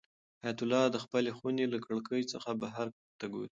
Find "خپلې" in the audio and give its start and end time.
1.03-1.31